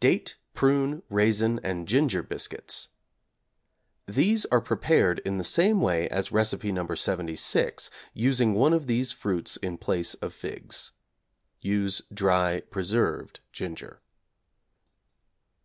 [0.00, 2.88] =Date, Prune, Raisin, and Ginger Biscuits=
[4.06, 6.84] These are prepared in the same way as Recipe No.
[6.92, 10.90] 76, using one of these fruits in place of figs.
[11.60, 14.00] (Use dry preserved ginger).